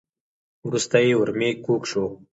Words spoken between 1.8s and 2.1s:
شو.